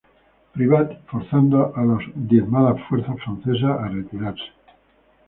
Privat, 0.53 0.97
forzando 1.11 1.73
a 1.75 1.83
las 1.85 2.01
diezmadas 2.15 2.81
fuerzas 2.89 3.19
francesas 3.23 3.79
a 3.79 3.87
retirarse. 3.87 4.49